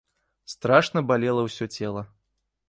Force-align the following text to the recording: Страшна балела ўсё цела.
Страшна 0.53 1.03
балела 1.11 1.45
ўсё 1.49 1.69
цела. 1.77 2.03